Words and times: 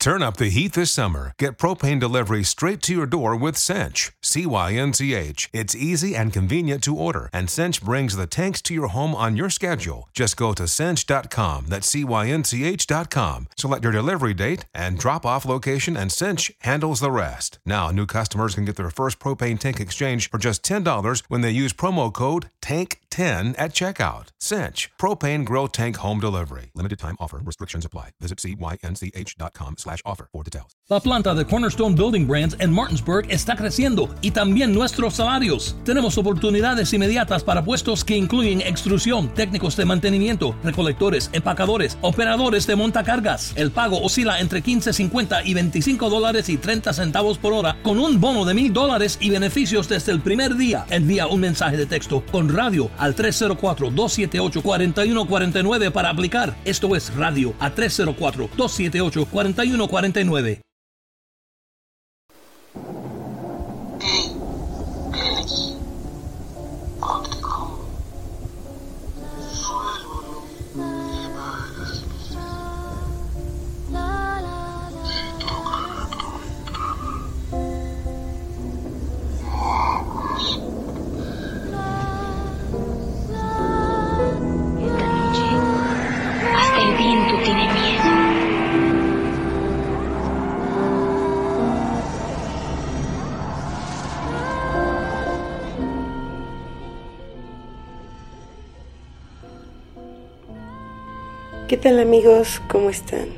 Turn 0.00 0.22
up 0.22 0.36
the 0.36 0.48
heat 0.48 0.74
this 0.74 0.92
summer. 0.92 1.32
Get 1.38 1.58
propane 1.58 1.98
delivery 1.98 2.44
straight 2.44 2.82
to 2.82 2.94
your 2.94 3.04
door 3.04 3.34
with 3.34 3.56
Cinch. 3.56 4.12
C 4.22 4.46
Y 4.46 4.74
N 4.74 4.92
C 4.92 5.12
H. 5.12 5.50
It's 5.52 5.74
easy 5.74 6.14
and 6.14 6.32
convenient 6.32 6.84
to 6.84 6.94
order, 6.94 7.28
and 7.32 7.50
Cinch 7.50 7.82
brings 7.82 8.14
the 8.14 8.28
tanks 8.28 8.62
to 8.62 8.74
your 8.74 8.88
home 8.88 9.16
on 9.16 9.36
your 9.36 9.50
schedule. 9.50 10.08
Just 10.12 10.36
go 10.36 10.52
to 10.52 10.68
cinch.com, 10.68 11.66
that's 11.66 11.88
C 11.88 12.04
Y 12.04 12.28
N 12.28 12.44
C 12.44 12.62
H.com, 12.64 13.48
select 13.56 13.82
your 13.82 13.92
delivery 13.92 14.34
date 14.34 14.66
and 14.72 15.00
drop 15.00 15.26
off 15.26 15.44
location, 15.44 15.96
and 15.96 16.12
Cinch 16.12 16.52
handles 16.60 17.00
the 17.00 17.10
rest. 17.10 17.58
Now, 17.66 17.90
new 17.90 18.06
customers 18.06 18.54
can 18.54 18.64
get 18.64 18.76
their 18.76 18.90
first 18.90 19.18
propane 19.18 19.58
tank 19.58 19.80
exchange 19.80 20.30
for 20.30 20.38
just 20.38 20.62
$10 20.62 21.24
when 21.26 21.40
they 21.40 21.50
use 21.50 21.72
promo 21.72 22.12
code 22.12 22.50
TANK10 23.18 23.54
at 23.58 23.72
checkout. 23.72 24.28
Cinch, 24.38 24.90
propane 24.98 25.44
grill 25.44 25.68
tank 25.68 25.96
home 25.96 26.20
delivery. 26.20 26.70
Limited 26.74 26.98
time 26.98 27.16
offer, 27.18 27.40
restrictions 27.42 27.84
apply. 27.84 28.10
Visit 28.20 28.38
cynch.com 28.40 29.74
slash 29.76 30.02
offer 30.04 30.28
for 30.32 30.44
details. 30.44 30.76
La 30.88 31.00
planta 31.00 31.34
de 31.34 31.44
Cornerstone 31.44 31.94
Building 31.94 32.26
Brands 32.26 32.56
en 32.60 32.72
Martinsburg 32.72 33.26
está 33.30 33.56
creciendo 33.56 34.08
y 34.22 34.30
también 34.30 34.72
nuestros 34.72 35.14
salarios. 35.14 35.76
Tenemos 35.84 36.16
oportunidades 36.16 36.92
inmediatas 36.94 37.44
para 37.44 37.62
puestos 37.62 38.04
que 38.04 38.16
incluyen 38.16 38.62
extrusión, 38.62 39.28
técnicos 39.34 39.76
de 39.76 39.84
mantenimiento, 39.84 40.54
recolectores, 40.62 41.28
empacadores, 41.32 41.98
operadores 42.00 42.66
de 42.66 42.76
montacargas. 42.76 43.52
El 43.56 43.70
pago 43.70 44.00
oscila 44.00 44.40
entre 44.40 44.62
15.50 44.62 45.42
y 45.44 45.54
25 45.54 46.08
dólares 46.08 46.48
y 46.48 46.56
30 46.56 46.92
centavos 46.92 47.36
por 47.36 47.52
hora 47.52 47.76
con 47.82 47.98
un 47.98 48.20
bono 48.20 48.44
de 48.44 48.54
mil 48.54 48.72
dólares 48.72 49.18
y 49.20 49.30
beneficios 49.30 49.88
desde 49.88 50.12
el 50.12 50.20
primer 50.20 50.56
día. 50.56 50.86
Envía 50.88 51.26
un 51.26 51.40
mensaje 51.40 51.76
de 51.76 51.86
texto 51.86 52.24
con 52.30 52.48
radio 52.48 52.90
al 53.08 53.16
304-278-4149 53.16 55.90
para 55.90 56.10
aplicar. 56.10 56.54
Esto 56.64 56.94
es 56.94 57.12
radio 57.16 57.54
a 57.58 57.74
304-278-4149. 57.74 60.67
¿Qué 101.68 101.76
tal 101.76 101.98
amigos? 101.98 102.62
¿Cómo 102.66 102.88
están? 102.88 103.28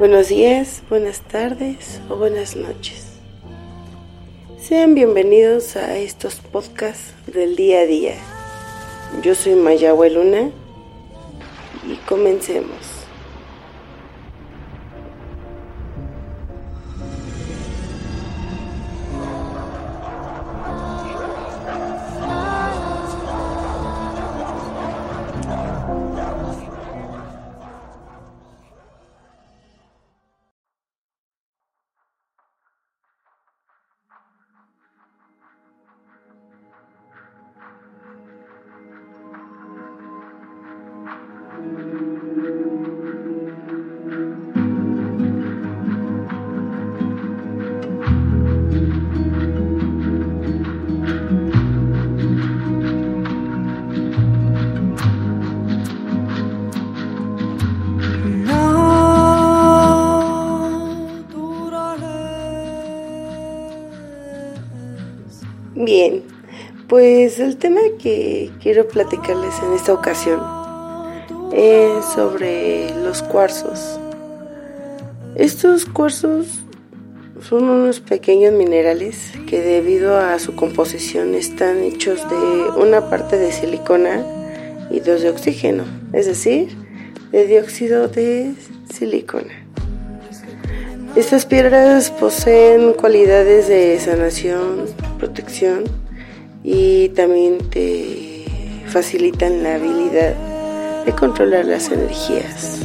Buenos 0.00 0.30
días, 0.30 0.82
buenas 0.90 1.20
tardes 1.20 2.00
o 2.08 2.16
buenas 2.16 2.56
noches. 2.56 3.06
Sean 4.60 4.96
bienvenidos 4.96 5.76
a 5.76 5.96
estos 5.96 6.40
podcasts 6.40 7.14
del 7.28 7.54
día 7.54 7.82
a 7.82 7.86
día. 7.86 8.14
Yo 9.22 9.36
soy 9.36 9.54
Mayahue 9.54 10.10
Luna 10.10 10.50
y 11.88 11.94
comencemos. 12.08 13.01
Bien, 65.84 66.22
pues 66.86 67.40
el 67.40 67.56
tema 67.56 67.80
que 68.00 68.52
quiero 68.62 68.86
platicarles 68.86 69.52
en 69.66 69.72
esta 69.72 69.92
ocasión 69.92 70.40
es 71.52 72.04
sobre 72.04 72.94
los 73.02 73.20
cuarzos. 73.24 73.98
Estos 75.34 75.84
cuarzos 75.84 76.60
son 77.40 77.64
unos 77.64 77.98
pequeños 77.98 78.52
minerales 78.52 79.32
que 79.48 79.60
debido 79.60 80.16
a 80.16 80.38
su 80.38 80.54
composición 80.54 81.34
están 81.34 81.82
hechos 81.82 82.20
de 82.30 82.80
una 82.80 83.10
parte 83.10 83.36
de 83.36 83.50
silicona 83.50 84.24
y 84.88 85.00
dos 85.00 85.22
de 85.22 85.30
oxígeno, 85.30 85.82
es 86.12 86.26
decir, 86.26 86.68
de 87.32 87.44
dióxido 87.48 88.06
de 88.06 88.54
silicona. 88.88 89.66
Estas 91.16 91.44
piedras 91.44 92.12
poseen 92.12 92.92
cualidades 92.92 93.66
de 93.66 93.98
sanación, 93.98 94.86
protección 95.22 95.84
y 96.64 97.10
también 97.10 97.58
te 97.70 98.44
facilitan 98.88 99.62
la 99.62 99.76
habilidad 99.76 100.34
de 101.06 101.12
controlar 101.12 101.64
las 101.64 101.90
energías. 101.92 102.80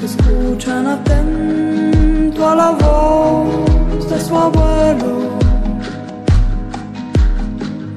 Que 0.00 0.04
escuchan 0.04 0.86
atento 0.86 2.48
a 2.48 2.54
la 2.54 2.70
voz 2.72 4.10
de 4.10 4.20
su 4.20 4.36
abuelo. 4.36 5.10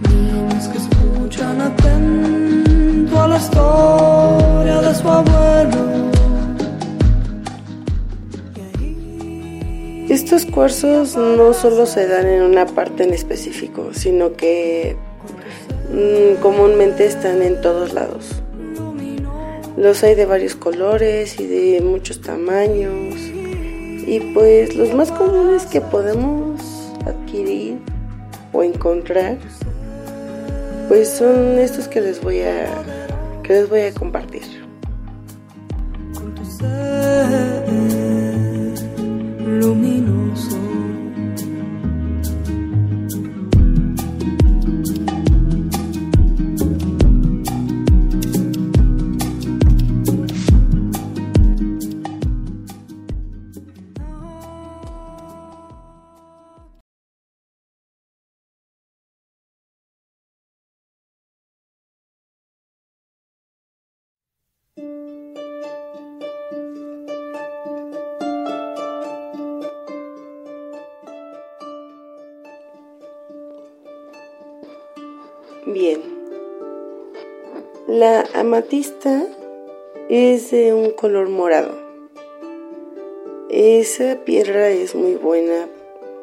Niños 0.10 0.68
que 0.70 0.78
escuchan 0.78 1.62
atento 1.62 3.22
a 3.22 3.28
la 3.28 3.38
historia 3.38 4.41
Estos 10.10 10.46
cuarzos 10.46 11.16
no 11.16 11.54
solo 11.54 11.86
se 11.86 12.08
dan 12.08 12.28
en 12.28 12.42
una 12.42 12.66
parte 12.66 13.04
en 13.04 13.14
específico, 13.14 13.94
sino 13.94 14.34
que 14.34 14.98
mm, 15.92 16.42
comúnmente 16.42 17.06
están 17.06 17.42
en 17.42 17.62
todos 17.62 17.94
lados. 17.94 18.42
Los 19.78 20.04
hay 20.04 20.16
de 20.16 20.26
varios 20.26 20.56
colores 20.56 21.40
y 21.40 21.48
de 21.48 21.82
muchos 21.82 22.22
tamaños. 22.22 23.16
Y 24.06 24.20
pues 24.34 24.76
los 24.76 24.94
más 24.94 25.12
comunes 25.12 25.66
que 25.66 25.80
podemos 25.80 26.62
adquirir 27.06 27.78
o 28.52 28.64
encontrar, 28.64 29.38
pues 30.90 31.10
son 31.10 31.58
estos 31.58 31.88
que 31.88 32.02
les 32.02 32.22
voy 32.22 32.42
a 32.42 32.68
que 33.44 33.54
les 33.54 33.70
voy 33.70 33.82
a 33.82 33.94
compartir. 33.94 34.44
Con 39.62 39.74
tu 39.74 39.76
ser 39.76 39.76
luminoso. 39.76 40.61
Bien. 75.74 76.02
La 77.88 78.28
amatista 78.34 79.26
es 80.10 80.52
de 80.52 80.74
un 80.74 80.92
color 80.92 81.30
morado. 81.30 81.78
Esa 83.50 84.18
piedra 84.26 84.70
es 84.70 84.96
muy 84.96 85.16
buena 85.16 85.70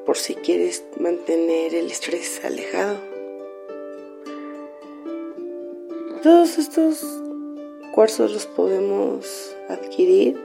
por 0.04 0.18
si 0.18 0.34
quieres 0.34 0.84
mantener 1.00 1.74
el 1.74 1.90
estrés 1.90 2.44
alejado. 2.44 2.98
Todos 6.22 6.58
estos 6.58 7.02
cuarzos 7.94 8.32
los 8.32 8.46
podemos 8.46 9.56
adquirir 9.70 10.38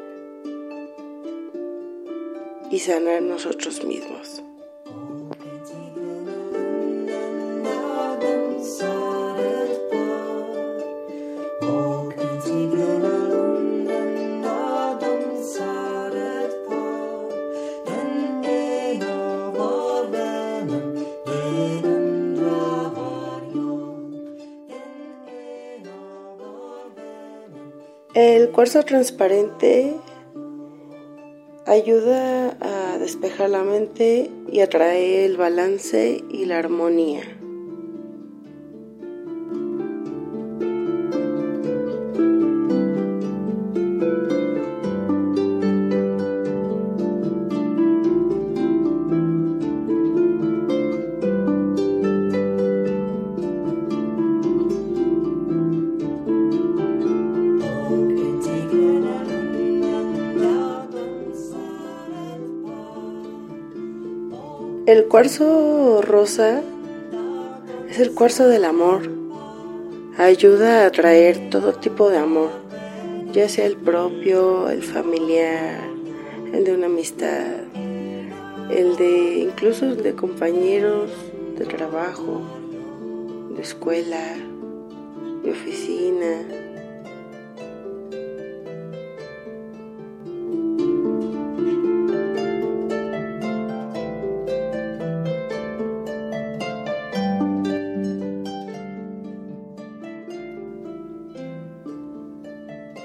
y 2.71 2.79
sanar 2.79 3.21
nosotros 3.21 3.83
mismos. 3.83 4.43
El 28.13 28.51
cuarzo 28.51 28.83
transparente 28.83 29.95
ayuda 31.65 32.55
a 32.61 32.99
despejar 32.99 33.49
la 33.49 33.63
mente 33.63 34.29
y 34.51 34.59
a 34.59 34.69
traer 34.69 35.31
el 35.31 35.35
balance 35.35 36.23
y 36.29 36.45
la 36.45 36.59
armonía. 36.59 37.23
El 64.93 65.07
cuarzo 65.07 66.03
rosa 66.03 66.61
es 67.89 67.97
el 67.97 68.13
cuarzo 68.13 68.47
del 68.47 68.63
amor. 68.63 69.09
Ayuda 70.19 70.83
a 70.83 70.85
atraer 70.85 71.49
todo 71.49 71.73
tipo 71.73 72.11
de 72.11 72.19
amor, 72.19 72.51
ya 73.31 73.49
sea 73.49 73.65
el 73.65 73.75
propio, 73.75 74.69
el 74.69 74.83
familiar, 74.83 75.79
el 76.53 76.63
de 76.63 76.75
una 76.75 76.85
amistad, 76.85 77.55
el 78.69 78.95
de 78.97 79.39
incluso 79.49 79.95
de 79.95 80.13
compañeros 80.13 81.09
de 81.57 81.65
trabajo, 81.65 82.43
de 83.55 83.63
escuela, 83.63 84.35
de 85.43 85.51
oficina. 85.53 86.62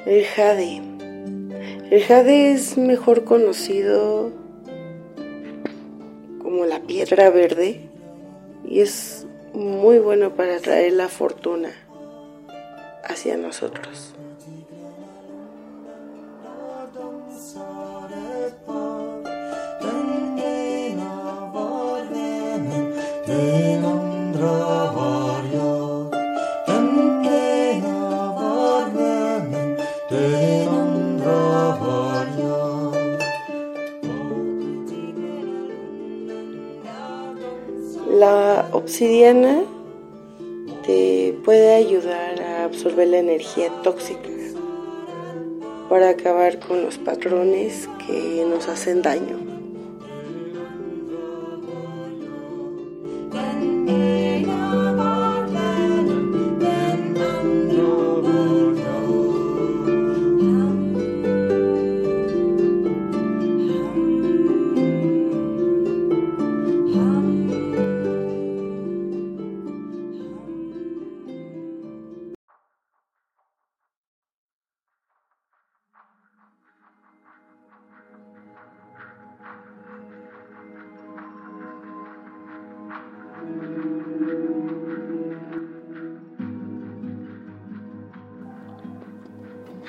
El 0.09 0.25
jade. 0.25 0.81
El 1.91 2.03
jade 2.03 2.53
es 2.53 2.79
mejor 2.79 3.25
conocido 3.25 4.33
como 6.41 6.65
la 6.65 6.81
piedra 6.81 7.29
verde 7.29 7.91
y 8.65 8.81
es 8.81 9.27
muy 9.53 9.99
bueno 9.99 10.35
para 10.35 10.61
traer 10.61 10.95
la 10.95 11.09
fortuna 11.09 11.73
hacia 13.05 13.37
nosotros. 13.37 14.15
Te 40.87 41.39
puede 41.45 41.75
ayudar 41.75 42.41
a 42.41 42.65
absorber 42.65 43.09
la 43.09 43.19
energía 43.19 43.71
tóxica 43.83 44.31
para 45.91 46.11
acabar 46.11 46.59
con 46.61 46.83
los 46.83 46.97
patrones 46.97 47.91
que 48.07 48.47
nos 48.49 48.69
hacen 48.69 49.03
daño. 49.03 49.48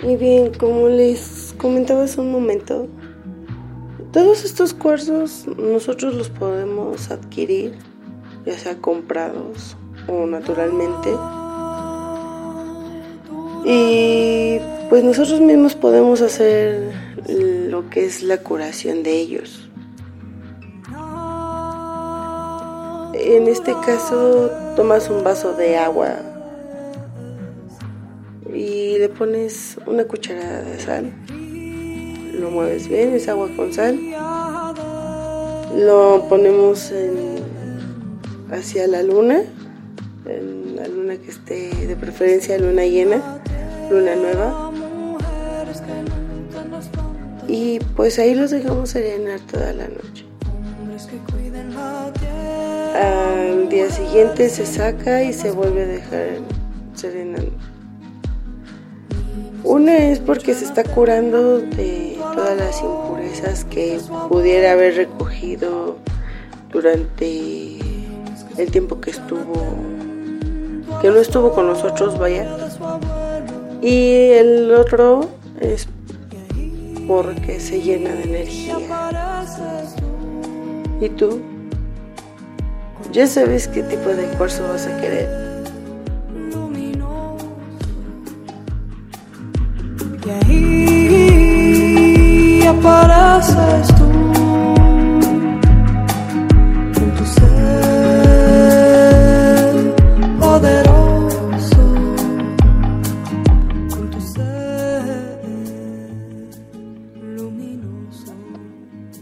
Y 0.01 0.15
bien, 0.15 0.53
como 0.53 0.87
les 0.87 1.53
comentaba 1.57 2.03
hace 2.03 2.21
un 2.21 2.31
momento, 2.31 2.87
todos 4.13 4.45
estos 4.45 4.73
cuarzos 4.73 5.45
nosotros 5.57 6.15
los 6.15 6.29
podemos 6.29 7.11
adquirir, 7.11 7.77
ya 8.45 8.57
sea 8.57 8.77
comprados 8.77 9.75
o 10.07 10.25
naturalmente. 10.25 11.09
Y 13.65 14.59
pues 14.89 15.03
nosotros 15.03 15.41
mismos 15.41 15.75
podemos 15.75 16.21
hacer 16.21 16.93
lo 17.27 17.89
que 17.89 18.05
es 18.05 18.23
la 18.23 18.37
curación 18.37 19.03
de 19.03 19.11
ellos. 19.11 19.69
En 23.13 23.47
este 23.47 23.73
caso 23.85 24.49
tomas 24.77 25.09
un 25.09 25.25
vaso 25.25 25.53
de 25.53 25.77
agua 25.77 26.28
le 28.99 29.07
pones 29.07 29.77
una 29.85 30.03
cucharada 30.03 30.61
de 30.61 30.77
sal. 30.77 31.13
Lo 32.37 32.51
mueves 32.51 32.89
bien, 32.89 33.13
es 33.13 33.29
agua 33.29 33.47
con 33.55 33.71
sal. 33.71 33.97
Lo 35.73 36.25
ponemos 36.27 36.91
hacia 38.51 38.87
la 38.87 39.01
luna, 39.01 39.39
la 40.25 40.87
luna 40.89 41.15
que 41.15 41.31
esté 41.31 41.69
de 41.87 41.95
preferencia 41.95 42.59
luna 42.59 42.83
llena, 42.83 43.41
luna 43.89 44.15
nueva. 44.17 44.71
Y 47.47 47.79
pues 47.95 48.19
ahí 48.19 48.35
los 48.35 48.51
dejamos 48.51 48.89
serenar 48.89 49.39
toda 49.49 49.71
la 49.71 49.87
noche. 49.87 50.25
Al 52.95 53.69
día 53.69 53.89
siguiente 53.89 54.49
se 54.49 54.65
saca 54.65 55.23
y 55.23 55.31
se 55.31 55.51
vuelve 55.51 55.83
a 55.83 55.87
dejar 55.87 56.27
serenando. 56.95 57.68
Una 59.69 59.95
es 59.99 60.17
porque 60.17 60.55
se 60.55 60.65
está 60.65 60.83
curando 60.83 61.59
de 61.59 62.17
todas 62.33 62.57
las 62.57 62.81
impurezas 62.81 63.65
que 63.65 63.99
pudiera 64.27 64.71
haber 64.71 64.95
recogido 64.95 65.95
durante 66.71 67.77
el 68.57 68.71
tiempo 68.71 68.99
que 68.99 69.11
estuvo, 69.11 69.53
que 71.03 71.09
no 71.09 71.17
estuvo 71.17 71.51
con 71.53 71.67
nosotros, 71.67 72.17
vaya. 72.17 72.47
Y 73.83 74.31
el 74.31 74.73
otro 74.73 75.29
es 75.61 75.87
porque 77.07 77.59
se 77.59 77.79
llena 77.79 78.09
de 78.15 78.23
energía. 78.23 78.75
¿Y 80.99 81.09
tú? 81.09 81.41
Ya 83.11 83.27
sabes 83.27 83.67
qué 83.67 83.83
tipo 83.83 84.09
de 84.09 84.23
cuarzo 84.29 84.67
vas 84.67 84.87
a 84.87 84.99
querer. 84.99 85.48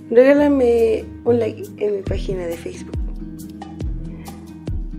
Regálame 0.09 1.05
un 1.25 1.37
like 1.37 1.63
en 1.77 1.97
mi 1.97 2.01
página 2.01 2.47
de 2.47 2.57
Facebook 2.57 2.97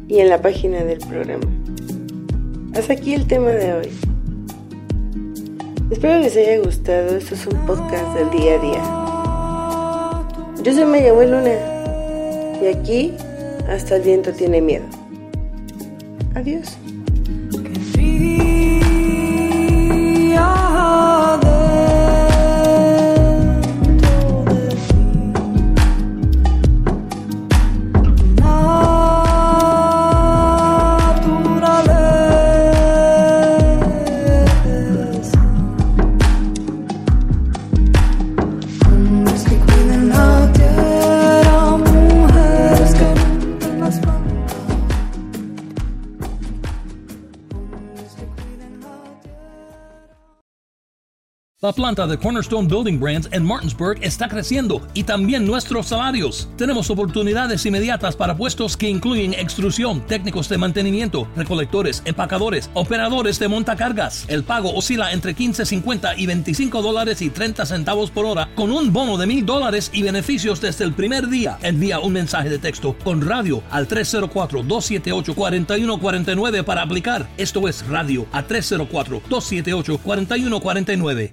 y 0.07 0.21
en 0.21 0.29
la 0.29 0.41
página 0.41 0.85
del 0.85 0.99
programa. 0.99 1.45
Hasta 2.75 2.93
aquí 2.93 3.15
el 3.15 3.27
tema 3.27 3.51
de 3.51 3.73
hoy. 3.73 4.08
Espero 5.91 6.21
les 6.21 6.37
haya 6.37 6.59
gustado. 6.59 7.17
Esto 7.17 7.35
es 7.35 7.47
un 7.47 7.57
podcast 7.67 8.15
del 8.15 8.29
día 8.31 8.55
a 8.55 8.59
día. 8.59 8.83
Yo 10.63 10.75
soy 10.75 10.85
Mayagüez 10.85 11.31
Luna 11.31 11.55
y 12.63 12.67
aquí 12.67 13.15
hasta 13.69 13.97
el 13.97 14.03
viento 14.03 14.33
tiene 14.33 14.61
miedo. 14.61 14.85
Adiós. 16.35 16.78
La 51.61 51.73
planta 51.73 52.07
de 52.07 52.17
Cornerstone 52.17 52.69
Building 52.69 53.01
Brands 53.01 53.29
en 53.33 53.45
Martinsburg 53.45 53.99
está 54.01 54.29
creciendo 54.29 54.81
y 54.95 55.03
también 55.03 55.45
nuestros 55.45 55.89
salarios. 55.89 56.49
Tenemos 56.57 56.89
oportunidades 56.89 57.67
inmediatas 57.67 58.15
para 58.15 58.37
puestos 58.37 58.77
que 58.77 58.89
incluyen 58.89 59.35
extrusión, 59.35 60.07
técnicos 60.07 60.49
de 60.49 60.57
mantenimiento, 60.57 61.27
recolectores, 61.35 62.01
empacadores, 62.05 62.71
operadores 62.75 63.41
de 63.41 63.49
montacargas. 63.49 64.25
El 64.29 64.45
pago 64.45 64.73
oscila 64.73 65.13
entre 65.13 65.35
15.50 65.35 66.15
y 66.17 66.27
25 66.27 66.81
dólares 66.81 67.21
y 67.23 67.31
30 67.31 67.67
centavos 67.67 68.13
por 68.13 68.25
hora 68.25 68.51
con 68.55 68.71
un 68.71 68.93
bono 68.93 69.19
de 69.19 69.27
mil 69.27 69.45
dólares 69.45 69.91
y 69.93 70.05
beneficios 70.05 70.61
desde 70.61 70.85
el 70.85 70.93
primer 70.93 71.29
día. 71.29 71.59
Envía 71.63 71.99
un 71.99 72.13
mensaje 72.13 72.51
de 72.51 72.61
texto 72.61 72.95
con 73.03 73.21
radio 73.21 73.65
al 73.73 73.89
304-278-4149 73.89 76.63
para 76.63 76.83
aplicar. 76.83 77.29
Esto 77.37 77.67
es 77.67 77.85
radio 77.89 78.27
a 78.31 78.47
304-278-4149. 78.47 81.33